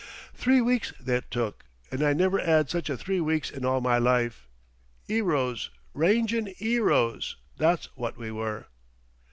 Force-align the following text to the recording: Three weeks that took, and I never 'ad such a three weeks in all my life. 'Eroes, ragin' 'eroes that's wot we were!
Three 0.33 0.61
weeks 0.61 0.93
that 0.99 1.29
took, 1.29 1.63
and 1.91 2.01
I 2.01 2.13
never 2.13 2.39
'ad 2.39 2.71
such 2.71 2.89
a 2.89 2.97
three 2.97 3.21
weeks 3.21 3.51
in 3.51 3.63
all 3.63 3.81
my 3.81 3.99
life. 3.99 4.47
'Eroes, 5.07 5.69
ragin' 5.93 6.55
'eroes 6.59 7.35
that's 7.55 7.87
wot 7.95 8.17
we 8.17 8.31
were! 8.31 8.65